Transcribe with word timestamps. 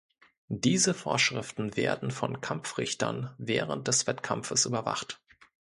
Diese 0.55 0.95
Vorschriften 0.95 1.77
werden 1.77 2.09
von 2.09 2.41
Kampfrichtern 2.41 3.35
während 3.37 3.87
des 3.87 4.07
Wettkampfes 4.07 4.65
überwacht. 4.65 5.21